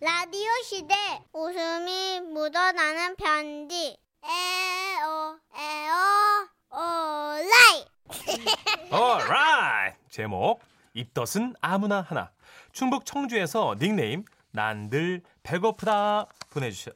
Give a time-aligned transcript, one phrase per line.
[0.00, 0.94] 라디오 시대
[1.32, 7.84] 웃음이 묻어나는 편지 에어 에어 오라이
[8.92, 9.98] alright.
[10.08, 10.60] 제목
[10.94, 12.30] 입덧은 아무나 하나.
[12.72, 16.92] 충북 청주에서 닉네임 난들 배고프다 보내주셔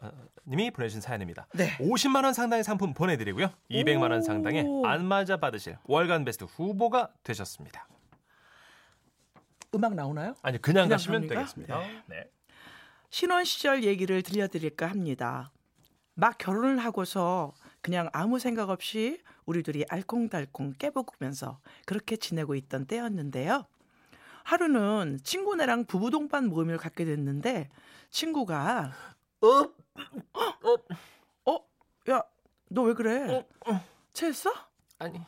[0.46, 1.46] 님이 보내주신 사연입니다.
[1.54, 1.76] 네.
[1.78, 3.50] 50만 원 상당의 상품 보내드리고요.
[3.70, 4.86] 200만 원 상당의 오.
[4.86, 7.88] 안마자 받으실 월간 베스트 후보가 되셨습니다.
[9.74, 10.34] 음악 나오나요?
[10.42, 11.34] 아니 그냥, 그냥 가시면 갑니까?
[11.34, 11.80] 되겠습니다.
[12.06, 12.24] 네.
[13.12, 15.52] 신혼 시절 얘기를 들려드릴까 합니다.
[16.14, 23.66] 막 결혼을 하고서 그냥 아무 생각 없이 우리 둘이 알콩달콩 깨볶으면서 그렇게 지내고 있던 때였는데요.
[24.44, 27.68] 하루는 친구네랑 부부 동반 모임을 갖게 됐는데
[28.10, 28.92] 친구가
[29.42, 31.58] 어, 어, 어?
[32.10, 32.22] 야,
[32.70, 33.46] 너 왜 그래?
[34.14, 34.50] 체했어?
[34.98, 35.20] 아니,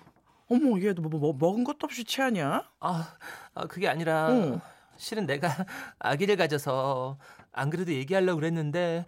[0.48, 2.66] 어머, 얘 뭐, 뭐, 먹은 것도 없이 체하냐?
[2.80, 3.16] 아,
[3.52, 4.60] 아 그게 아니라 응.
[4.96, 5.48] 실은 내가
[5.98, 7.18] 아기를 가져서
[7.54, 9.06] 안 그래도 얘기하려고 그랬는데,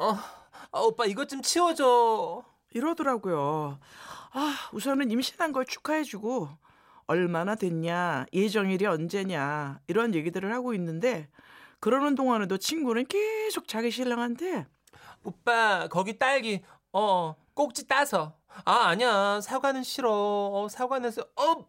[0.00, 0.18] 어, 어,
[0.72, 2.44] 아, 오빠 이것 좀 치워줘.
[2.72, 3.78] 이러더라고요.
[4.32, 6.48] 아, 우선은 임신한 걸 축하해주고
[7.06, 11.28] 얼마나 됐냐, 예정일이 언제냐 이런 얘기들을 하고 있는데
[11.80, 14.66] 그러는 동안에도 친구는 계속 자기 신랑한테
[15.24, 21.66] 오빠 거기 딸기 어 꼭지 따서 아 아니야 사과는 싫어 어, 사과는 써- 어,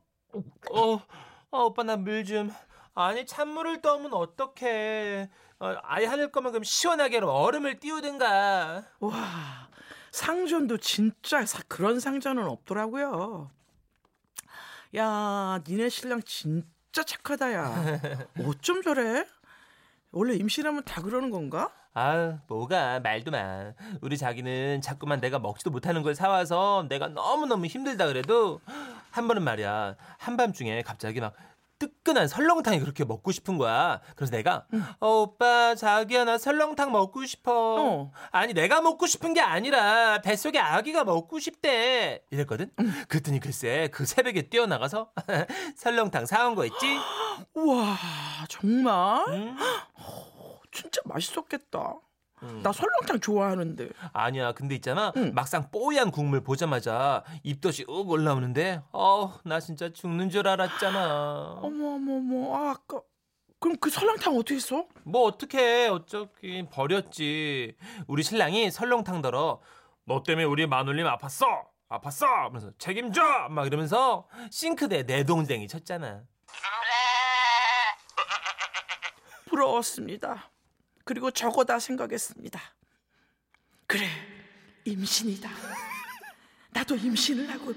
[0.72, 1.00] 어,
[1.52, 2.52] 어 오빠 나 물 좀
[3.00, 9.70] 아니 찬물을 떠면 어떡해 어, 아예 하늘 거면 그럼 시원하게 얼음을 띄우든가 와
[10.12, 13.52] 상전도 진짜 사- 그런 상전은 없더라고요.
[14.96, 18.00] 야, 니네 신랑 진짜 착하다 야.
[18.44, 19.28] 어쩜 저래?
[20.12, 21.72] 원래 임신하면 다 그러는 건가?
[21.94, 27.66] 아 뭐가 말도 마 우리 자기는 자꾸만 내가 먹지도 못하는 걸 사와서 내가 너무 너무
[27.68, 28.60] 힘들다 그래도
[29.12, 31.34] 한 번은 말이야 한밤중에 갑자기 막
[31.80, 34.66] 뜨끈한 설렁탕이 그렇게 먹고 싶은 거야 그래서 내가
[35.00, 38.12] 어 오빠 자기야 나 설렁탕 먹고 싶어 어.
[38.32, 42.72] 아니 내가 먹고 싶은 게 아니라 뱃속에 아기가 먹고 싶대 이랬거든
[43.08, 45.12] 그랬더니 글쎄 그 새벽에 뛰어나가서
[45.78, 46.98] 설렁탕 사온 거 있지
[47.54, 47.98] 우와,
[48.50, 49.26] 정말?
[49.30, 49.56] 응?
[50.72, 51.96] 진짜 맛있었겠다.
[52.44, 52.62] 응.
[52.62, 53.90] 나 설렁탕 좋아하는데.
[54.14, 55.34] 아니야 근데 있잖아 응.
[55.34, 62.18] 막상 뽀얀 국물 보자마자 입덧이 욱 올라오는데 어 나 진짜 죽는 줄 알았잖아 어머 어머
[62.18, 62.56] 어머.
[62.56, 63.02] 아, 아까
[63.60, 64.86] 그럼 그 설렁탕 어떻게 했어?
[65.04, 67.76] 뭐 어떡해 어쩌긴 버렸지
[68.08, 69.62] 우리 신랑이 설렁탕 더러
[70.06, 71.46] 너 때문에 우리 마눌님 아팠어
[71.90, 76.22] 아팠어 하면서 책임져 막 이러면서 싱크대에 내 동생이 쳤잖아
[79.50, 80.52] 부러웠습니다.
[81.08, 82.62] 그리고 저거다 생각했습니다.
[83.88, 84.10] 그래,
[84.84, 85.50] 임신이다.
[86.72, 87.74] 나도 임신을 하고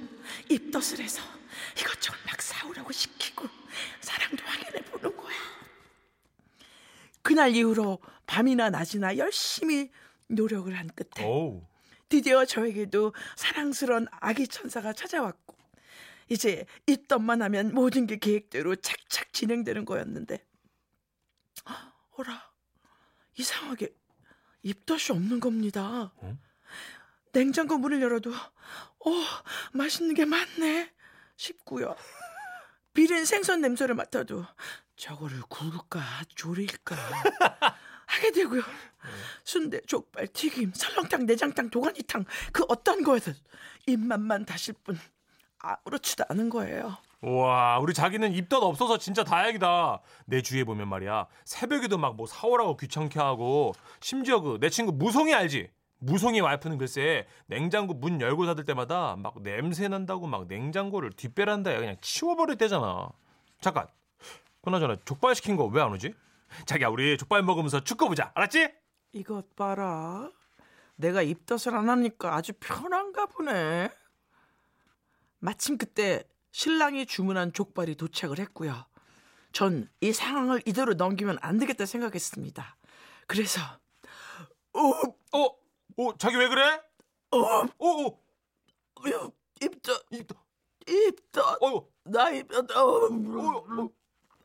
[0.49, 1.23] 입덧을 해서
[1.79, 3.47] 이것저것 막 사오라고 시키고
[4.01, 5.37] 사랑도 확인해 보는 거야.
[7.23, 9.93] 그날 이후로 밤이나 낮이나 열심히
[10.27, 11.65] 노력을 한 끝에 오우
[12.09, 15.57] 드디어 저에게도 사랑스러운 아기 천사가 찾아왔고
[16.29, 20.45] 이제 입덧만 하면 모든 게 계획대로 착착 진행되는 거였는데
[22.17, 22.50] 어라
[23.37, 23.95] 이상하게
[24.63, 26.13] 입덧이 없는 겁니다.
[26.23, 26.39] 응?
[27.33, 29.11] 냉장고 문을 열어도 어
[29.73, 30.93] 맛있는 게 많네
[31.37, 31.97] 싶고요.
[32.93, 34.45] 비린 생선 냄새를 맡아도
[34.97, 36.01] 저거를 구울까
[36.35, 36.97] 조릴까
[38.07, 38.63] 하게 되고요.
[39.45, 43.33] 순대, 족발, 튀김, 설렁탕, 내장탕, 도가니탕 그 어떤 거에도
[43.87, 44.99] 입맛만 다실 뿐
[45.59, 46.99] 아무렇지도 않은 거예요.
[47.23, 50.01] 와, 우리 자기는 입덧 없어서 진짜 다행이다.
[50.25, 51.27] 내 주위에 보면 말이야.
[51.45, 55.71] 새벽에도 막 뭐 사오라고 귀찮게 하고, 심지어 그 내 친구 무송이 알지?
[55.99, 61.97] 무송이 와이프는 글쎄 냉장고 문 열고 닫을 때마다 막 냄새 난다고 막 냉장고를 뒷배란다에 그냥
[62.01, 63.11] 치워버릴 때잖아.
[63.61, 63.87] 잠깐.
[64.63, 66.15] 그나저나 족발 시킨 거 왜 안 오지?
[66.65, 68.33] 자기야 우리 족발 먹으면서 축구 보자.
[68.35, 68.73] 알았지?
[69.13, 70.31] 이것 봐라.
[70.97, 73.91] 내가 입덧을 안 하니까 아주 편한가 보네.
[75.39, 78.87] 마침 그때 신랑이 주문한 족발이 도착을 했고요.
[79.53, 82.77] 전 이 상황을 이대로 넘기면 안 되겠다 생각했습니다.
[83.27, 83.61] 그래서
[84.73, 85.45] 어, 어?
[85.99, 86.81] 어, 자기 왜 그래?
[87.33, 88.21] 어, 어, 어,
[89.61, 90.39] 입덧, 입덧.
[90.89, 93.89] 입덧, 어, 나 입덧, 어, 어, 어.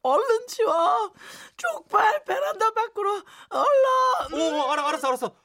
[0.02, 1.14] 얼른 치워.
[1.58, 4.54] 족발 베란다 밖으로 얼른.
[4.56, 5.36] 오, 알아, 알았어, 알았어.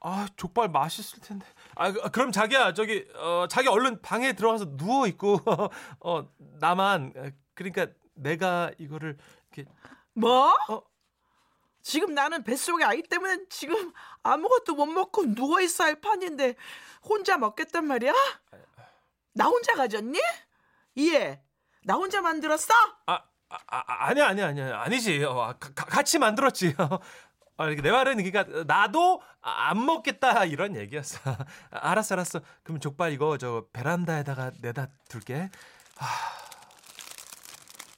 [0.00, 1.46] 아, 족발 맛있을 텐데.
[1.78, 5.38] 아, 그- 그럼 자기야, 저기, 어, 자기 얼른 방에 들어가서 누워 있고,
[6.00, 6.28] 어,
[6.58, 9.16] 나만, 어, 그러니까 내가 이거를
[9.54, 9.70] 이렇게,
[10.12, 10.52] 뭐?
[10.68, 10.82] 어?
[11.80, 13.92] 지금 나는 뱃속에 아이 때문에 지금
[14.24, 16.56] 아무것도 못 먹고 누워 있어 할 판인데
[17.02, 18.12] 혼자 먹겠단 말이야?
[19.34, 20.18] 나 혼자 가졌니?
[20.98, 21.40] 예.
[21.84, 22.74] 나 혼자 만들었어?
[23.06, 23.12] 아,
[23.48, 25.24] 아, 아 아니야, 아니야, 아니야, 아니지.
[25.24, 26.74] 어, 가- 가- 같이 만들었지.
[27.58, 31.18] 아, 내 말은 그러니까 나도 안 먹겠다 이런 얘기였어.
[31.70, 32.40] 알았어, 알았어.
[32.62, 35.50] 그럼 족발 이거 저 베란다에다가 내다 둘게.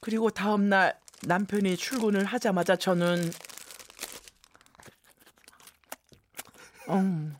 [0.01, 3.31] 그리고 다음 날 남편이 출근을 하자마자 저는
[6.89, 7.37] 음,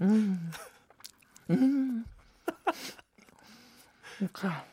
[0.00, 0.50] 음,
[1.50, 2.04] 음.
[4.16, 4.64] 그러니까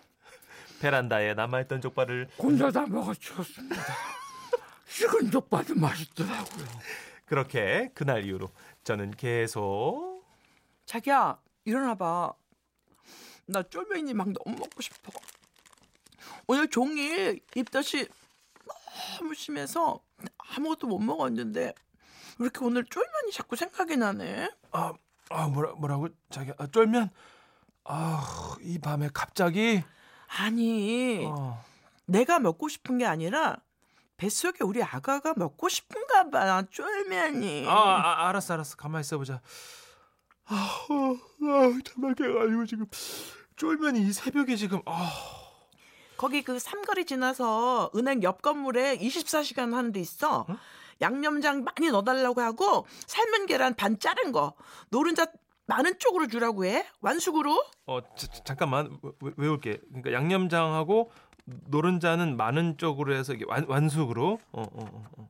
[0.79, 3.75] 베란다에 남아있던 족발을 혼자 다 먹어치웠습니다.
[4.95, 6.65] 식은 족발도 맛있더라고요.
[7.25, 8.49] 그렇게 그날 이후로
[8.85, 10.23] 저는 계속
[10.85, 12.31] 자기야 일어나봐.
[13.47, 15.11] 나 쫄면이 막 너무 먹고 싶어.
[16.47, 18.07] 오늘 종일 입덧이
[19.19, 19.99] 너무 심해서
[20.37, 21.61] 아무것도 못 먹었는데
[22.37, 24.49] 왜 이렇게 오늘 쫄면이 자꾸 생각이 나네.
[24.71, 24.93] 아,
[25.29, 27.09] 아 뭐라 뭐라고 자기 아, 쫄면
[27.83, 29.83] 아 이 밤에 갑자기
[30.39, 31.63] 아니 어.
[32.05, 33.57] 내가 먹고 싶은 게 아니라
[34.17, 37.67] 뱃속에 우리 아가가 먹고 싶은가 봐 쫄면이.
[37.67, 39.41] 아, 아 알았어 알았어 가만 있어 보자.
[40.45, 40.55] 아,
[40.87, 42.85] 아 정말 개가지고 지금
[43.55, 45.11] 쫄면이 이 새벽에 지금 아
[46.17, 50.45] 거기 그 삼거리 지나서 은행 옆 건물에 24시간 하는 데 있어.
[51.01, 54.53] 양념장 많이 넣어달라고 하고 삶은 계란 반 자른 거
[54.89, 55.27] 노른자
[55.67, 59.81] 많은 쪽으로 주라고 해 완숙으로 어 자, 자, 잠깐만 외, 외울게.
[59.89, 61.11] 그러니까 양념장하고
[61.45, 64.39] 노른자는 많은 쪽으로 해서 이게 완, 완숙으로.
[64.51, 65.29] 어, 어, 어, 어.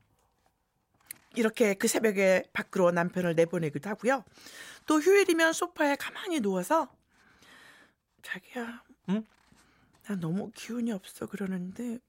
[1.36, 4.24] 이렇게 그 새벽에 밖으로 남편을 내보내기도 하고요.
[4.86, 6.88] 또 휴일이면 소파에 가만히 누워서
[8.22, 9.26] 자기야, 응?
[10.08, 12.00] 나 너무 기운이 없어 그러는데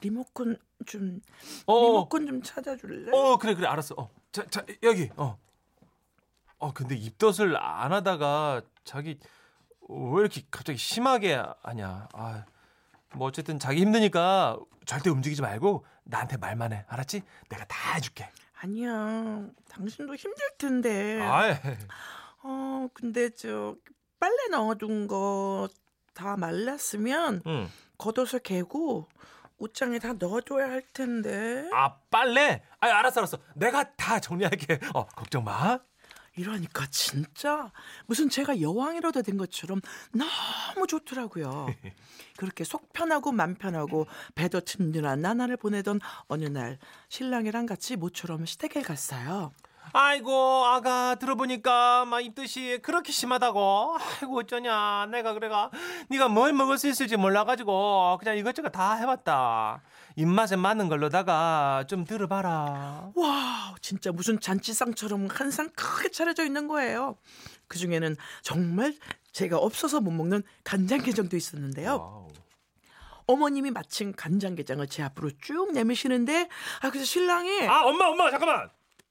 [0.00, 1.20] 리모컨 좀
[1.66, 3.10] 어, 리모컨 좀 찾아줄래?
[3.12, 3.94] 어 그래 그래 알았어.
[3.96, 4.10] 어.
[4.30, 5.10] 자, 자 여기.
[5.16, 5.38] 어.
[6.58, 9.18] 어 근데 입덧을 안 하다가 자기
[9.88, 12.08] 왜 이렇게 갑자기 심하게 하냐.
[12.12, 12.44] 아.
[13.14, 16.84] 뭐 어쨌든 자기 힘드니까 절대 움직이지 말고 나한테 말만 해.
[16.88, 17.22] 알았지?
[17.48, 18.28] 내가 다 해줄게.
[18.60, 18.90] 아니야,
[19.70, 21.20] 당신도 힘들 텐데.
[21.22, 21.54] 아이.
[22.42, 23.76] 어, 근데 저
[24.18, 25.68] 빨래 넣어둔 거
[26.14, 27.68] 다 말랐으면 응.
[27.96, 29.06] 걷어서 개고
[29.58, 31.70] 옷장에 다 넣어줘야 할 텐데.
[31.72, 32.64] 아 빨래?
[32.80, 33.38] 아 알았어 알았어.
[33.54, 34.80] 내가 다 정리할게.
[34.94, 35.78] 어 걱정 마.
[36.38, 37.72] 이러니까 진짜
[38.06, 39.80] 무슨 제가 여왕이라도 된 것처럼
[40.12, 41.66] 너무 좋더라고요.
[42.36, 48.82] 그렇게 속 편하고 맘 편하고 배도 든든한 나날을 보내던 어느 날 신랑이랑 같이 모처럼 시댁에
[48.82, 49.52] 갔어요.
[49.92, 55.70] 아이고 아가 들어보니까 막 입덧이 그렇게 심하다고 아이고 어쩌냐 내가 그래가
[56.08, 59.82] 네가 뭘 먹을 수 있을지 몰라가지고 그냥 이것저것 다 해봤다
[60.16, 67.16] 입맛에 맞는 걸로다가 좀 들어봐라 와, 진짜 무슨 잔치상처럼 한 상 크게 차려져 있는 거예요.
[67.68, 68.94] 그 중에는 정말
[69.32, 71.90] 제가 없어서 못 먹는 간장게장도 있었는데요.
[71.96, 72.28] 와우.
[73.26, 76.48] 어머님이 마침 간장게장을 제 앞으로 쭉 내미시는데,
[76.82, 78.70] 아, 그래서 신랑이 아 엄마 엄마 잠깐만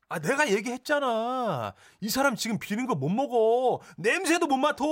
[0.10, 1.74] 아 내가 얘기했잖아.
[2.00, 3.82] 이 사람 지금 비린 거못 먹어.
[3.98, 4.86] 냄새도 못 맡아.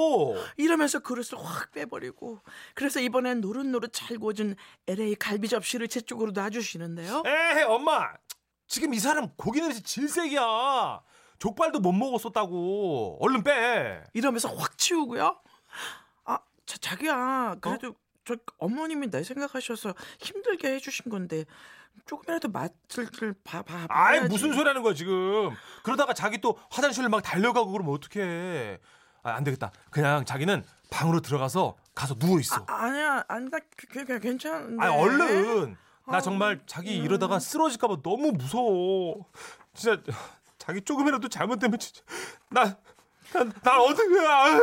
[0.57, 2.41] 이러면서 그릇을 확 빼버리고,
[2.73, 4.56] 그래서 이번엔 노릇노릇 잘 구워진
[4.88, 7.23] LA 갈비 접시를 제 쪽으로 놔주시는데요.
[7.25, 8.12] 에이 엄마.
[8.67, 11.01] 지금 이 사람 고기 냄새 질색이야.
[11.39, 13.19] 족발도 못 먹었었다고.
[13.21, 14.03] 얼른 빼.
[14.13, 15.39] 이러면서 확 치우고요.
[16.25, 17.95] 아, 자, 자기야, 그래도
[18.25, 21.45] 저 어머님이 내 생각하셔서 힘들게 해주신 건데
[22.06, 24.30] 조금이라도 맛을 봐, 봐, 아이 봐야지.
[24.30, 25.52] 무슨 소리 하는 거야 지금?
[25.83, 28.80] 그러다가 자기 또 화장실을 막 달려가고 그러면 어떡해?
[29.23, 29.71] 아, 안 되겠다.
[29.90, 32.64] 그냥 자기는 방으로 들어가서 가서 누워 있어.
[32.68, 34.85] 아, 아니야, 아니다, 그, 그, 그, 괜찮은데.
[34.85, 35.75] 아, 얼른!
[36.07, 39.25] 나 아, 정말 자기 이러다가 쓰러질까봐 너무 무서워.
[39.73, 39.99] 진짜
[40.59, 42.02] 자기 조금이라도 잘못되면 진짜
[42.49, 42.78] 나
[43.33, 44.59] 난 난 어떻게 아,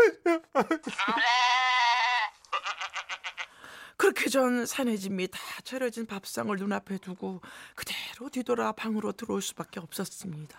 [4.03, 7.41] 그렇게 전 사내 짐이 다 차려진 밥상을 눈앞에 두고
[7.77, 10.59] 그대로 뒤돌아 방으로 들어올 수밖에 없었습니다.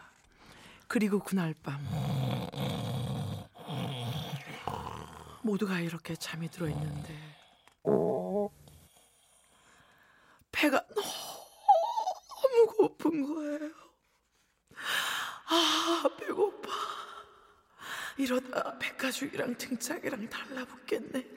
[0.88, 1.86] 그리고 그날 밤
[5.44, 7.20] 모두가 이렇게 잠이 들어 있는데
[10.54, 13.74] 배가 너무 고픈 거예요.
[15.50, 16.70] 아 배고파.
[18.16, 21.28] 이러다 백가죽이랑 등짝이랑 달라붙겠네.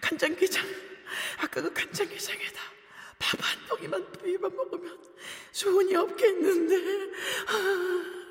[0.00, 0.91] 간장게장
[1.42, 2.60] 아까 그 간장게장에다
[3.18, 4.98] 밥 한 덩이만 비벼 먹으면
[5.52, 6.76] 소원이 없겠는데
[7.48, 8.21] 아.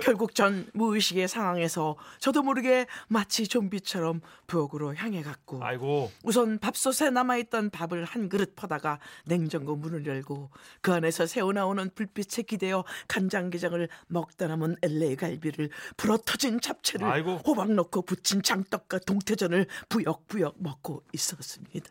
[0.00, 7.70] 결국 전 무의식의 상황에서 저도 모르게 마치 좀비처럼 부엌으로 향해 갔고 아이고 우선 밥솥에 남아있던
[7.70, 14.76] 밥을 한 그릇 퍼다가 냉장고 문을 열고 그 안에서 새어나오는 불빛에 기대어 간장게장을 먹다 남은
[14.82, 15.68] LA 갈비를
[15.98, 17.36] 불어터진 잡채를 아이고.
[17.46, 21.90] 호박 넣고 부친 장떡과 동태전을 부역부역 먹고 있었습니다.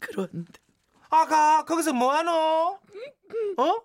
[0.00, 0.52] 그런데
[1.10, 2.30] 아가 거기서 뭐하노
[3.58, 3.80] 어?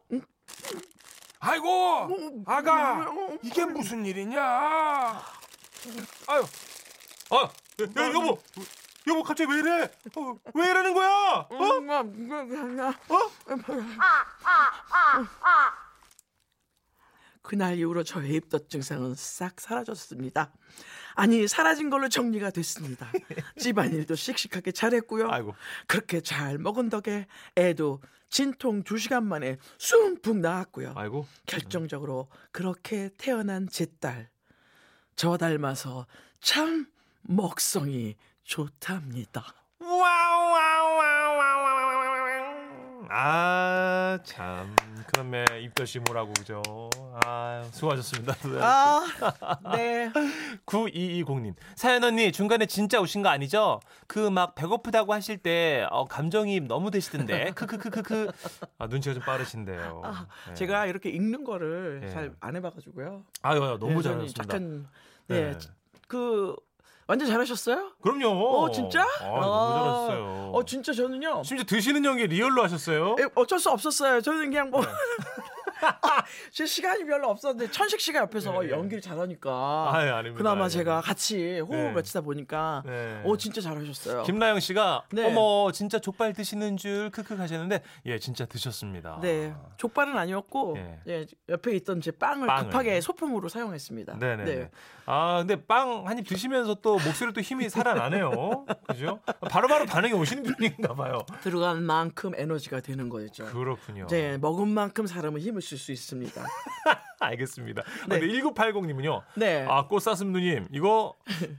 [1.43, 1.49] 응?
[1.49, 4.39] 아이고 아가 이게 무슨 일이냐?
[4.41, 6.43] 아유,
[7.31, 7.49] 아 야,
[8.03, 8.37] 야, 여보
[9.07, 9.91] 여보 갑자기 왜 이래?
[10.15, 11.47] 어, 왜 이러는 거야?
[11.49, 11.79] 어?
[17.41, 20.53] 그날 이후로 저의 입덧 증상은 싹 사라졌습니다.
[21.15, 23.11] 아니 사라진 걸로 정리가 됐습니다.
[23.57, 25.29] 집안일도 씩씩하게 잘했고요.
[25.29, 25.55] 아이고.
[25.87, 27.25] 그렇게 잘 먹은 덕에
[27.57, 27.99] 애도
[28.31, 30.93] 진통 두 시간 만에 쑥푹 나았고요.
[30.95, 31.27] 아이고.
[31.45, 34.29] 결정적으로 그렇게 태어난 제 딸.
[35.15, 36.07] 저 닮아서
[36.39, 36.87] 참
[37.21, 39.60] 먹성이 좋답니다.
[43.13, 44.73] 아, 참.
[45.07, 46.61] 그러면 입덧이 뭐라고 그죠?
[47.25, 48.35] 아, 수고하셨습니다.
[48.61, 49.01] 아,
[49.75, 50.09] 네.
[50.65, 51.53] 9220님.
[51.75, 53.79] 사연 언니, 중간에 진짜 오신 거 아니죠?
[54.07, 57.51] 그 막 배고프다고 하실 때, 어, 감정이입 너무 되시던데.
[57.55, 58.31] 크크크크크.
[58.77, 60.01] 아, 눈치가 좀 빠르신데요.
[60.05, 60.53] 아, 네.
[60.53, 62.09] 제가 이렇게 읽는 거를 네.
[62.11, 63.25] 잘안 해봐가지고요.
[63.41, 64.43] 아유, 아유, 너무 네, 잘하셨습니다.
[64.43, 64.87] 약간
[65.27, 65.57] 네, 네.
[66.07, 66.55] 그
[67.11, 67.91] 완전 잘하셨어요?
[68.01, 68.29] 그럼요.
[68.29, 69.01] 어 진짜?
[69.19, 70.51] 아, 너무 잘하셨어요.
[70.53, 71.43] 어 진짜 저는요.
[71.43, 73.17] 심지어 드시는 연기 real로 하셨어요?
[73.19, 74.21] 에, 어쩔 수 없었어요.
[74.21, 74.79] 저는 그냥 뭐.
[75.81, 75.87] 네.
[76.51, 78.69] 제 시간이 별로 없었는데 천식 씨가 옆에서 네.
[78.69, 80.37] 연기를 잘하니까 아유, 아닙니다.
[80.37, 80.69] 그나마 아유.
[80.69, 81.91] 제가 같이 호흡을 네.
[81.91, 83.21] 맞추다 보니까 네.
[83.25, 84.23] 오 진짜 잘하셨어요.
[84.23, 85.25] 김나영 씨가 네.
[85.25, 89.19] 어머 진짜 족발 드시는 줄 크크 하셨는데 예 진짜 드셨습니다.
[89.21, 90.99] 네 족발은 아니었고 예.
[91.07, 92.63] 예, 옆에 있던 제 빵을, 빵을.
[92.65, 94.19] 급하게 소품으로 사용했습니다.
[94.19, 94.43] 네네.
[94.43, 94.69] 네.
[95.05, 98.65] 아 근데 빵 한 입 드시면서 또 목소리 또 힘이 살아나네요.
[98.87, 99.19] 그죠?
[99.49, 101.25] 바로바로 반응이 오시는 분인가 봐요.
[101.41, 103.45] 들어간 만큼 에너지가 되는 거죠.
[103.45, 104.07] 그렇군요.
[104.07, 106.43] 네, 먹은 만큼 사람은 힘을 쓸수 있습니다.
[107.19, 107.83] 알겠습니다.
[108.09, 108.19] 네.
[108.19, 109.21] 근데 1980님은요.
[109.35, 109.65] 네.
[109.69, 111.15] 아 꽃사슴 누님 이거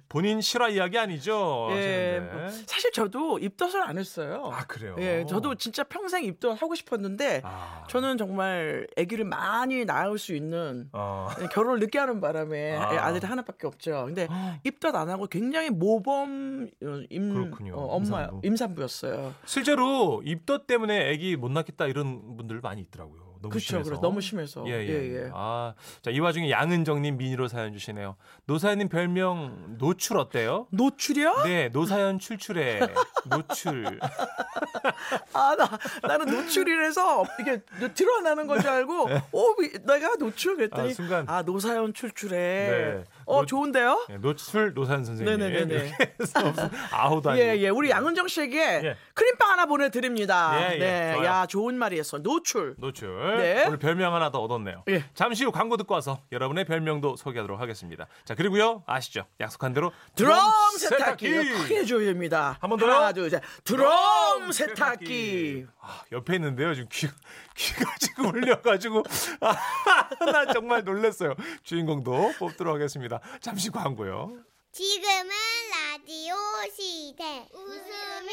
[0.09, 1.69] 본인 실화 이야기 아니죠?
[1.71, 2.21] 예.
[2.21, 4.50] 뭐, 사실 저도 입덧을 안 했어요.
[4.52, 4.97] 아 그래요?
[4.99, 7.85] 예, 저도 진짜 평생 입덧 하고 싶었는데 아.
[7.88, 11.28] 저는 정말 아기를 많이 낳을 수 있는 어.
[11.52, 13.07] 결혼을 늦게 하는 바람에 아.
[13.07, 13.12] 아.
[13.12, 14.04] 들이 하나밖에 없죠.
[14.07, 14.26] 근데
[14.64, 17.75] 입덧 안 하고 굉장히 모범 어, 임 그렇군요.
[17.76, 18.40] 어, 엄마 임산부.
[18.42, 19.35] 임산부였어요.
[19.45, 23.31] 실제로 입덧 때문에 아기 못 낳겠다 이런 분들 많이 있더라고요.
[23.42, 23.66] 너무 그렇죠.
[23.66, 23.90] 심해서.
[23.90, 24.64] 그래 너무 심해서.
[24.66, 24.88] 예, 예.
[24.88, 25.30] 예, 예.
[25.34, 28.16] 아, 자, 이 와중에 양은정님 미니로 사연 주시네요.
[28.46, 30.66] 노사연님 별명 노출 어때요?
[30.70, 31.42] 노출이요?
[31.44, 32.80] 네, 노사연 출출해.
[33.26, 33.99] 노출.
[35.34, 37.61] 아, 나, 나는 노출이라서 이게
[37.94, 40.56] 드러나는 건 줄 알고, 어, 미- 내가 노출?
[40.56, 41.28] 그랬더니, 아, 순간.
[41.28, 42.37] 아, 노사연 출출해.
[42.38, 43.04] 네.
[43.26, 44.07] 어, 노- 좋은데요?
[44.09, 45.37] 네, 노출 노사연 선생님.
[45.38, 45.75] 네네네네.
[45.87, 47.45] 이렇게 해서 무슨 아우도 아니고.
[47.47, 47.69] 예, 예.
[47.69, 48.97] 우리 양은정 씨에게 예.
[49.14, 50.52] 크림빵 하나 보내드립니다.
[50.71, 50.79] 예, 예.
[50.79, 51.12] 네.
[51.14, 51.26] 좋아요.
[51.26, 52.19] 야, 좋은 말이었어.
[52.23, 52.75] 노출.
[52.79, 53.37] 노출.
[53.38, 53.64] 네.
[53.67, 54.85] 오늘 별명 하나 더 얻었네요.
[54.88, 55.05] 예.
[55.14, 58.07] 잠시 후 광고 듣고 와서 여러분의 별명도 소개하도록 하겠습니다.
[58.25, 58.83] 자, 그리고요.
[58.87, 59.25] 아시죠?
[59.41, 60.38] 약속한 대로 드럼
[60.79, 61.29] 세탁기.
[61.31, 62.57] 크게 해줘야 됩니다.
[62.61, 62.93] 한 번 더요.
[62.93, 63.43] 하나, 둘, 셋.
[63.64, 65.67] 드럼 세탁기.
[65.81, 66.75] 아, 옆에 있는데요.
[66.75, 67.09] 지금 귀,
[67.57, 69.02] 귀가 지금 울려가지고.
[69.41, 71.35] 아, 나 정말 놀랐어요.
[71.62, 73.12] 주인공도 뽑도록 하겠습니다.
[73.40, 74.37] 잠시 광고요.
[74.73, 75.31] 지금은
[75.71, 76.35] 라디오
[76.75, 77.47] 시대.
[77.52, 78.31] 웃음이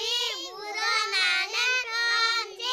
[0.52, 1.54] 묻어나는
[2.46, 2.64] 편지.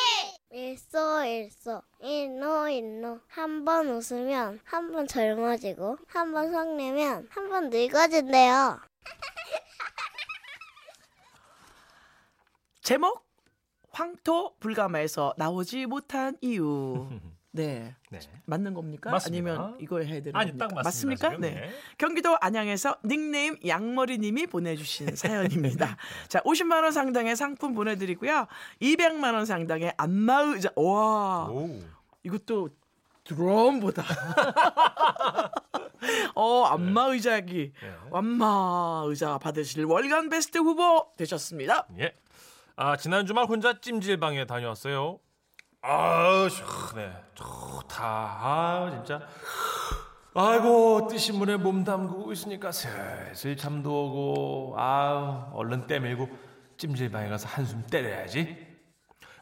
[0.51, 3.21] 일소 일소 일노 일노.
[3.29, 8.81] 한 번 웃으면 한 번 젊어지고 한 번 성내면 한 번 늙어진대요.
[12.83, 13.27] 제목
[13.91, 17.09] 황토 불가마에서 나오지 못한 이유.
[17.57, 17.95] 네.
[18.11, 18.21] 네.
[18.45, 19.11] 맞는 겁니까?
[19.11, 19.51] 맞습니다.
[19.53, 20.69] 아니면 이거 해야 되는 아니, 겁니까?
[20.69, 21.55] 딱 맞습니다, 맞습니까?
[21.55, 21.61] 네.
[21.61, 21.71] 네.
[21.99, 25.97] 경기도 안양에서 닉네임 양머리 님이 보내 주신 사연입니다.
[26.29, 28.47] 자, 50만 원 상당의 상품 보내 드리고요.
[28.81, 30.71] 200만 원 상당의 안마의자.
[30.77, 31.81] 와, 오.
[32.23, 32.71] 이것도
[33.25, 34.05] 드럼보다.
[36.35, 37.73] 어, 안마 의자기.
[37.83, 37.95] 예.
[38.13, 41.87] 안마 의자 받으실 월간 베스트 후보 되셨습니다.
[41.99, 42.13] 예.
[42.77, 45.19] 아, 지난 주말 혼자 찜질방에 다녀왔어요.
[45.88, 47.12] 아우, 시원해.
[47.35, 48.05] 좋다.
[48.05, 49.21] 아, 진짜.
[50.35, 56.28] 아이고, 뜨신 물에 몸 담그고 있으니까 슬슬 잠도 오고, 아우, 얼른 때밀고
[56.76, 58.66] 찜질방에 가서 한숨 때려야지.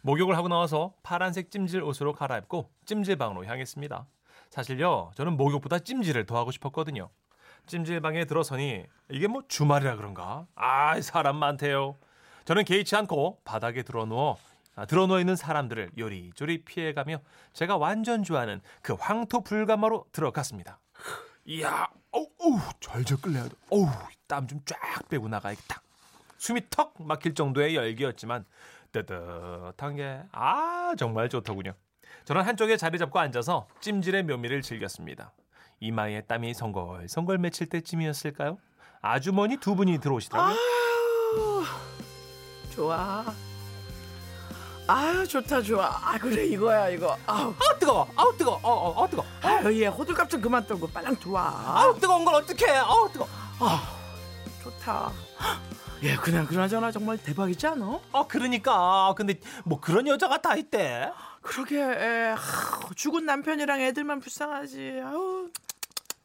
[0.03, 4.07] 목욕을 하고 나와서 파란색 찜질 옷으로 갈아입고 찜질방으로 향했습니다.
[4.51, 7.09] 사실요, 저는 목욕보다 찜질을 더 하고 싶었거든요.
[7.67, 10.47] 찜질방에 들어서니 이게 뭐 주말이라 그런가?
[10.57, 11.97] 아, 사람 많대요.
[12.45, 14.37] 저는 개의치 않고 바닥에 아,
[14.89, 17.19] 드러누워 있는 사람들을 요리조리 피해가며
[17.53, 20.81] 제가 완전 좋아하는 그 황토 불가마로 들어갔습니다.
[21.47, 23.51] 이야, 어우, 어우 절절 끌려야 돼.
[23.71, 23.87] 어우,
[24.27, 24.79] 땀 좀 쫙
[25.09, 25.81] 빼고 나가야겠다.
[26.39, 28.45] 숨이 턱 막힐 정도의 열기였지만
[28.93, 31.73] 뜨뜻한 게 아 정말 좋더군요.
[32.25, 35.33] 저는 한쪽에 자리 잡고 앉아서 찜질의 묘미를 즐겼습니다.
[35.81, 38.59] 이마에 땀이 성걸성걸 맺힐 때쯤이었을까요?
[39.03, 40.55] 아주머니 두 분이 들어오시더라고요.
[40.57, 41.65] 아우,
[42.75, 43.25] 좋아.
[44.87, 45.87] 아 좋다 좋아.
[46.03, 47.17] 아 그래 이거야 이거.
[47.27, 48.07] 아우 아 뜨거워.
[48.17, 48.61] 아우 뜨거워.
[48.63, 49.25] 어, 어, 어 뜨거.
[49.43, 51.83] 아유 얘 호들갑 좀 그만 떨고 빨랑 들어와.
[51.83, 52.73] 아우 뜨거운 걸 어떻게 해?
[52.77, 53.27] 아우 뜨거.
[54.63, 55.11] 좋다.
[56.03, 58.01] 얘 그냥 그나저나 정말 대박이지 않아?
[58.13, 61.11] 아 그러니까 근데 뭐 그런 여자가 다 있대.
[61.41, 65.01] 그러게 에, 하, 죽은 남편이랑 애들만 불쌍하지.
[65.05, 65.49] 아우,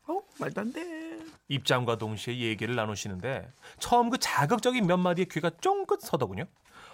[0.07, 1.19] 아우 말도 안 돼.
[1.49, 6.45] 입장과 동시에 얘기를 나누시는데 처음 그 자극적인 몇 마디의 귀가 쫑긋 서더군요.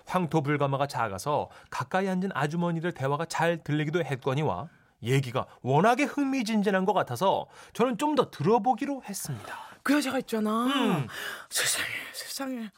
[0.05, 4.67] 황토불가마가 작아서 가까이 앉은 아주머니들 대화가 잘 들리기도 했거니와
[5.03, 9.57] 얘기가 워낙에 흥미진진한 것 같아서 저는 좀 더 들어보기로 했습니다.
[9.83, 10.65] 그 여자가 있잖아.
[10.67, 11.07] 음.
[11.49, 12.69] 세상에 세상에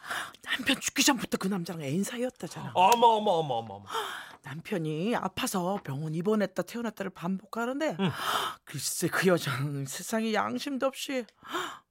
[0.44, 2.72] 남편 죽기 전부터 그 남자랑 애인 사이였다잖아.
[2.74, 3.86] 어머 어머 어머 어머 어머.
[4.44, 8.10] 남편이 아파서 병원 입원했다 태어났다를 반복하는데 음.
[8.66, 11.26] 글쎄 그 여자는 세상에 양심도 없이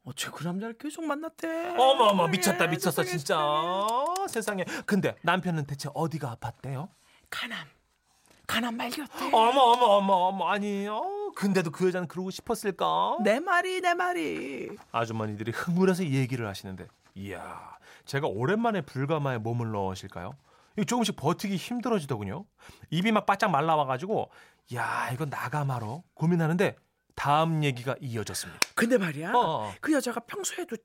[0.06, 1.70] 어째 그 남자를 계속 만났대.
[1.76, 6.88] 어머 어머 미쳤다 예, 미쳤어 세상에, 진짜 어, 세상에 근데 남편은 대체 어디가 아팠대요?
[7.28, 7.66] 가남
[8.46, 9.26] 가남 말기였대.
[9.32, 11.02] 어머 어머 어머 어머 아니 어
[11.34, 13.16] 근데도 그 여자는 그러고 싶었을까?
[13.24, 14.70] 내 말이 내 말이.
[14.92, 16.86] 아주머니들이 흥분해서 얘기를 하시는데
[17.16, 20.34] 이야 제가 오랜만에 불가마에 몸을 넣으실까요?
[20.86, 22.44] 조금씩 버티기 힘들어지더군요.
[22.90, 24.30] 입이 막 바짝 말라와가지고
[24.74, 26.76] 야 이거 나가마로 고민하는데
[27.20, 28.60] 다음 얘기가 이어졌습니다.
[28.74, 29.74] 근데 말이야 어, 어.
[29.80, 30.76] 그 여자가 평소에도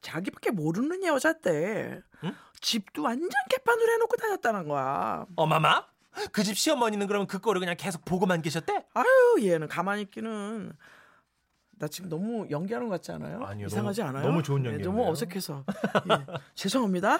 [0.00, 2.00] 자기밖에 모르는 여자대.
[2.24, 2.34] 응?
[2.60, 5.24] 집도 완전 개판으로 해놓고 다녔다는 거야.
[5.36, 5.86] 어마마?
[6.32, 8.86] 그 집 시어머니는 그러면 그 꼴을 그냥 계속 보고만 계셨대?
[8.94, 10.72] 아유 얘는 가만히 있기는
[11.76, 13.42] 나 지금 너무 연기하는 것 같지 않아요?
[13.44, 14.28] 아니요, 이상하지 너무- 않아요?
[14.28, 14.96] 너무 좋은 네, 연기였네요.
[14.96, 17.18] 너무 어색해서 예, 죄송합니다.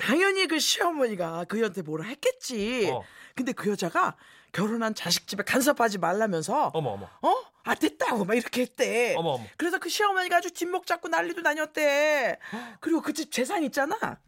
[0.00, 2.90] 당연히 그 시어머니가 그한테 뭐라 했겠지.
[2.92, 3.02] 어.
[3.34, 4.14] 근데 그 여자가
[4.52, 7.34] 결혼한 자식 집에 간섭하지 말라면서 어머 어머 어?
[7.68, 9.14] 아 됐다고 막 이렇게 했대.
[9.16, 12.38] 어머 어머 그래서 그 시어머니가 아주 뒷목 잡고 난리도 다녔대.
[12.80, 14.18] 그리고 그 집 재산 있잖아.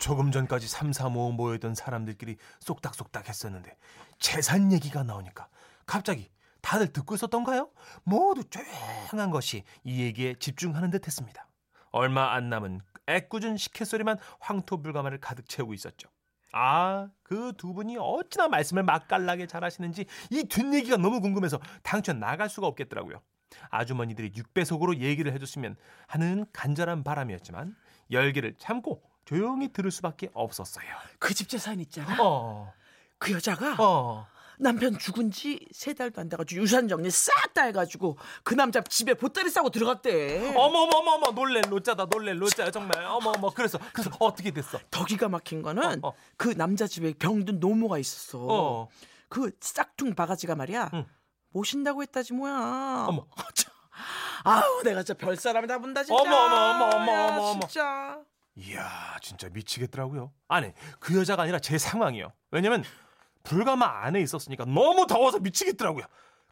[0.00, 3.76] 조금 전까지 삼삼오오 모여있던 사람들끼리 쏙닥쏙닥 했었는데
[4.18, 5.48] 재산 얘기가 나오니까
[5.86, 7.70] 갑자기 다들 듣고 있었던가요?
[8.04, 11.48] 모두 조용한 것이 이 얘기에 집중하는 듯 했습니다.
[11.90, 16.08] 얼마 안 남은 애꿎은 시켓소리만 황토불가마를 가득 채우고 있었죠.
[16.52, 22.66] 아, 그 두 분이 어찌나 말씀을 맛깔나게 잘하시는지 이 뒷얘기가 너무 궁금해서 당최 나갈 수가
[22.66, 23.20] 없겠더라고요.
[23.70, 27.76] 아주머니들이 육배속으로 얘기를 해줬으면 하는 간절한 바람이었지만
[28.10, 30.86] 열기를 참고 조용히 들을 수밖에 없었어요.
[31.18, 32.16] 그 집 재산 있잖아.
[32.20, 32.72] 어,
[33.18, 34.26] 그 여자가 어.
[34.62, 39.12] 남편 죽은 지 세 달도 안 돼가지고 유산 정리 싹 다 해가지고 그 남자 집에
[39.14, 40.54] 보따리 싸고 들어갔대.
[40.56, 44.78] 어머머머머 놀래 로짜다 놀래 로짜야 정말 어머어머 그래서 그래서 어떻게 됐어?
[44.90, 46.14] 더 기가 막힌 거는 어, 어.
[46.38, 48.38] 그 남자 집에 병든 노모가 있었어.
[48.40, 48.88] 어.
[49.28, 50.90] 그 싹퉁 바가지가 말이야.
[50.94, 51.06] 응.
[51.50, 53.04] 모신다고 했다지 뭐야.
[53.08, 53.26] 어머.
[54.44, 56.20] 아우 내가 진짜 별 사람이 다 본다 진짜.
[56.20, 57.60] 어머, 어머, 어머, 어머, 야, 어머, 어머.
[57.60, 58.18] 진짜.
[58.56, 60.32] 이야 진짜 미치겠더라고요.
[60.48, 62.32] 아니 그 여자가 아니라 제 상황이요.
[62.50, 62.82] 왜냐면
[63.42, 66.04] 불가마 안에 있었으니까 너무 더워서 미치겠더라고요.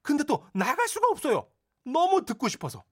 [0.02, 1.46] 근데 또 나갈 수가 없어요.
[1.84, 2.84] 너무 듣고 싶어서.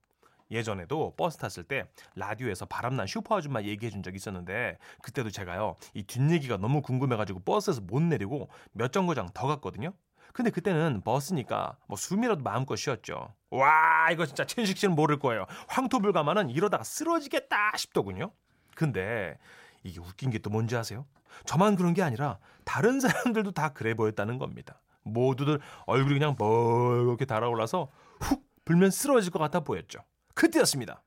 [0.51, 1.85] 예전에도 버스 탔을 때
[2.15, 7.81] 라디오에서 바람난 슈퍼 아줌마 얘기해 준 적이 있었는데 그때도 제가요 이 뒷얘기가 너무 궁금해가지고 버스에서
[7.81, 9.93] 못 내리고 몇 정거장 더 갔거든요.
[10.33, 13.33] 근데 그때는 버스니까 뭐 숨이라도 마음껏 쉬었죠.
[13.51, 15.45] 와 이거 진짜 천식 씨는 모를 거예요.
[15.67, 18.31] 황토불가마는 이러다가 쓰러지겠다 싶더군요.
[18.75, 19.37] 근데
[19.83, 21.05] 이게 웃긴 게 또 뭔지 아세요?
[21.45, 24.81] 저만 그런 게 아니라 다른 사람들도 다 그래 보였다는 겁니다.
[25.03, 27.89] 모두들 얼굴이 그냥 멀겋게 달아올라서
[28.19, 29.99] 훅 불면 쓰러질 것 같아 보였죠.
[30.35, 31.03] 그때였습니다.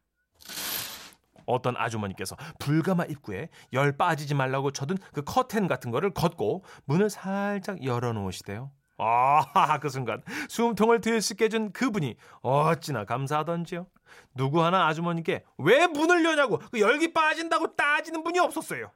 [1.47, 7.85] 어떤 아주머니께서 불가마 입구에 열 빠지지 말라고 쳐둔 그 커튼 같은 거를 걷고 문을 살짝
[7.85, 8.71] 열어놓으시대요.
[9.03, 13.87] 아, 그 순간 숨통을 들썩게 해준 그분이 어찌나 감사하던지요.
[14.35, 18.91] 누구 하나 아주머니께 왜 문을 여냐고 그 열기 빠진다고 따지는 분이 없었어요.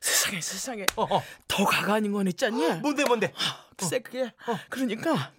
[0.00, 1.22] 세상에 세상에 어, 어.
[1.48, 2.66] 더 가관인 건 있잖니.
[2.80, 3.32] 뭔데 뭔데?
[3.76, 4.32] 글쎄 그게
[4.68, 5.32] 그러니까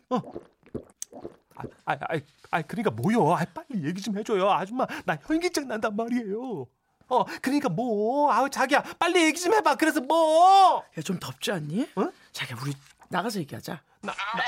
[1.56, 2.20] 아, 아, 아,
[2.52, 3.34] 아, 그러니까 뭐요?
[3.36, 4.50] 아, 빨리 얘기 좀 해줘요.
[4.50, 6.66] 아줌마, 나 현기증 난단 말이에요.
[7.10, 8.32] 어, 그러니까 뭐?
[8.32, 9.76] 아우 자기야, 빨리 얘기 좀 해봐.
[9.76, 10.84] 그래서 뭐?
[10.98, 11.90] 야 좀 덥지 않니?
[11.96, 12.10] 어?
[12.32, 12.74] 자기야 우리
[13.10, 13.82] 나가서 얘기하자.
[14.02, 14.44] 나, 나.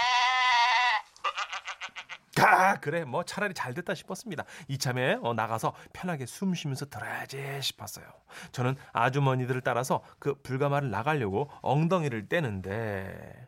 [2.43, 4.45] 아, 그래, 뭐 차라리 잘 됐다 싶었습니다.
[4.67, 8.06] 이참에 어, 나가서 편하게 숨 쉬면서 들어야지 싶었어요.
[8.52, 13.47] 저는 아주머니들을 따라서 그 불가마를 나가려고 엉덩이를 떼는데,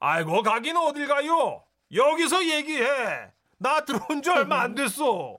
[0.00, 1.64] 아이고 가긴 어딜 가요?
[1.94, 3.30] 여기서 얘기해.
[3.58, 5.38] 나 들어온 지 얼마 안 됐어.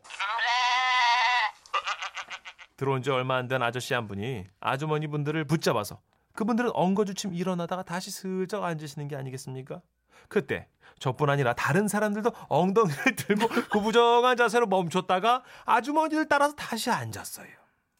[2.78, 6.00] 들어온 지 얼마 안 된 아저씨 한 분이 아주머니 분들을 붙잡아서
[6.36, 9.82] 그분들은 엉거주춤 일어나다가 다시 슬쩍 앉으시는 게 아니겠습니까?
[10.28, 10.68] 그때
[11.00, 17.48] 저뿐 아니라 다른 사람들도 엉덩이를 들고 구부정한 자세로 멈췄다가 아주머니를 따라서 다시 앉았어요.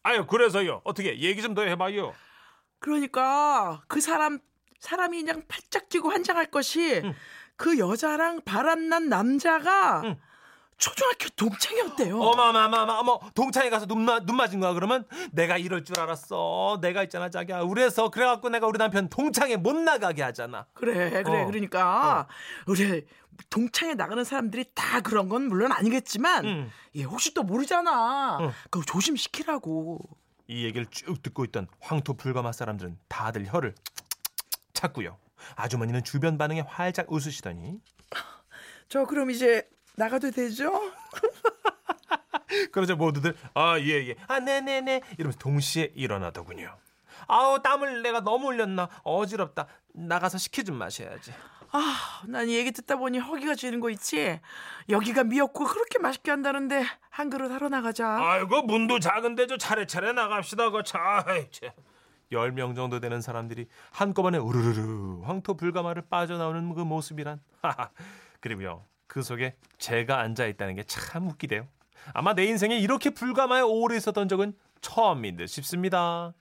[0.02, 2.12] 아유 그래서요 어떻게 얘기 좀 더 해봐요.
[2.78, 4.38] 그러니까 그 사람
[4.78, 7.14] 사람이 그냥 팔짝 뛰고 환장할 것이 응.
[7.56, 10.16] 그 여자랑 바람난 남자가 응.
[10.78, 12.20] 초등학교 동창이었대요.
[12.20, 17.02] 어마마마마 어머 동창회 가서 눈, 마, 눈 맞은 거야 그러면 내가 이럴 줄 알았어 내가
[17.04, 21.46] 있잖아 자기야 우리에서 그래갖고 내가 우리 남편 동창회 못 나가게 하잖아 그래 그래 어.
[21.46, 22.28] 그러니까
[22.66, 23.06] 우리
[23.50, 26.70] 동창회 나가는 사람들이 다 그런 건 물론 아니겠지만 응.
[26.94, 28.38] 예 혹시 또 모르잖아.
[28.40, 28.52] 응.
[28.70, 29.98] 그거 조심시키라고.
[30.48, 33.74] 이 얘기를 쭉 듣고 있던 황토 불가마 사람들은 다들 혀를
[34.72, 35.18] 찾고요
[35.56, 37.80] 아주머니는 주변 반응에 활짝 웃으시더니
[38.88, 40.72] 저 그럼 이제 나가도 되죠?
[42.72, 44.14] 그러자 모두들 아예 예.
[44.28, 45.00] 아 네네네.
[45.18, 46.76] 이러면서 동시에 일어나더군요.
[47.28, 48.88] 아우 땀을 내가 너무 흘렸나.
[49.02, 49.66] 어지럽다.
[49.94, 51.32] 나가서 식혜 좀 마셔야지.
[51.72, 54.40] 아, 난이 얘기 듣다 보니 허기가 지는 거 있지.
[54.88, 58.06] 여기가 미역국 그렇게 맛있게 한다는데 한 그릇 하러 나가자.
[58.20, 61.24] 아이고 문도 작은데 저 차례차례 나갑시다 그 차
[62.32, 67.40] 10명 정도 되는 사람들이 한꺼번에 우르르르 황토 불가마를 빠져나오는 그 모습이란.
[67.62, 67.90] 하하.
[68.40, 68.84] 그리고요
[69.16, 71.66] 그 속에 제가 앉아 있다는 게 참 웃기대요.
[72.12, 74.52] 아마 내 인생에 이렇게 불가마에 오래 있었던 적은
[74.82, 76.34] 처음인 듯 싶습니다.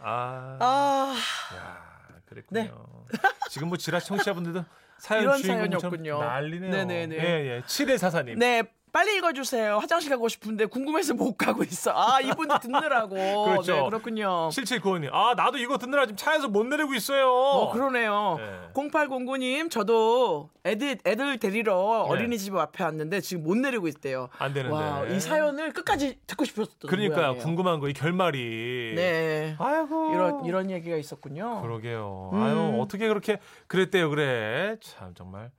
[0.00, 1.16] 아, 아...
[1.56, 2.60] 야, 그랬군요.
[2.60, 2.70] 네.
[3.48, 4.66] 지금 뭐 지라 청취자분들도
[4.98, 6.70] 사연 주인공처럼 난리네요.
[6.70, 7.16] 네네네.
[7.16, 7.62] 예, 예.
[7.62, 8.38] 7회 사사님.
[8.38, 8.64] 네,
[8.98, 9.78] 빨리 읽어주세요.
[9.78, 11.92] 화장실 가고 싶은데 궁금해서 못 가고 있어.
[11.94, 13.44] 아, 이분도 듣느라고.
[13.44, 13.72] 그렇죠.
[13.76, 14.48] 네, 그렇군요.
[14.50, 15.10] 7795님.
[15.12, 17.30] 아, 나도 이거 듣느라 지금 차에서 못 내리고 있어요.
[17.30, 18.38] 어, 그러네요.
[18.40, 18.72] 네.
[18.74, 22.12] 0809님, 저도 애들, 애들 데리러 네.
[22.12, 24.30] 어린이집 앞에 왔는데 지금 못 내리고 있대요.
[24.36, 24.74] 안 되는데.
[24.74, 27.18] 와, 이 사연을 끝까지 듣고 싶었던 그러니까요.
[27.18, 27.42] 모양이에요.
[27.44, 28.94] 궁금한 거 이 결말이.
[28.96, 29.54] 네.
[29.60, 30.10] 아이고.
[30.12, 31.62] 이런, 이런 얘기가 있었군요.
[31.62, 32.30] 그러게요.
[32.32, 32.42] 음.
[32.42, 34.76] 아유, 어떻게 그렇게 그랬대요, 그래.
[34.80, 35.52] 참, 정말.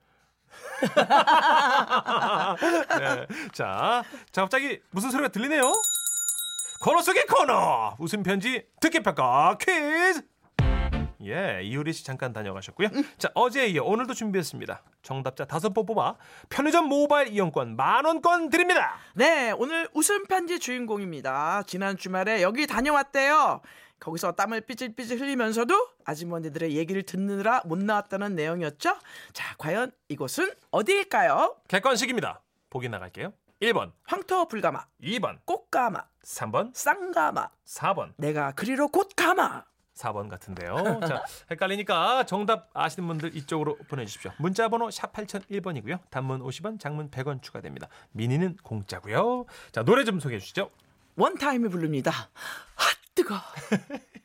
[2.99, 3.27] 네.
[3.53, 5.71] 자, 자, 갑자기 무슨 소리가 들리네요?
[6.81, 7.95] 코너 속의 코너!
[7.99, 10.21] 웃음 편지 듣기 평가 퀴즈!
[11.21, 12.87] 예, 이효리 씨 잠깐 다녀가셨고요.
[13.17, 14.81] 자, 어제에 이어 오늘도 준비했습니다.
[15.01, 16.15] 정답자 다섯 번 뽑아
[16.49, 18.95] 편의점 모바일 이용권 만 원권 드립니다.
[19.15, 21.63] 네, 오늘 웃음 편지 주인공입니다.
[21.67, 23.61] 지난 주말에 여기 다녀왔대요.
[23.99, 28.97] 거기서 땀을 삐질삐질 흘리면서도 아주머니들의 얘기를 듣느라 못 나왔다는 내용이었죠.
[29.33, 31.57] 자, 과연 이곳은 어디일까요?
[31.67, 32.41] 객관식입니다.
[32.69, 33.33] 보기 나갈게요.
[33.61, 38.13] 1번, 황토 불가마, 2번, 꽃가마, 3번, 쌍가마, 4번.
[38.15, 39.65] 내가 그리로 곧 가마.
[39.95, 41.01] 4번 같은데요.
[41.05, 44.31] 자, 헷갈리니까 정답 아시는 분들 이쪽으로 보내주십시오.
[44.37, 45.99] 문자번호 샵 8001번이고요.
[46.09, 47.89] 단문 50원, 장문 100원 추가됩니다.
[48.11, 49.45] 미니는 공짜고요.
[49.73, 50.71] 자, 노래 좀 소개해 주시죠.
[51.17, 52.11] 원타임이 부릅니다.
[52.75, 53.53] 핫 ってか。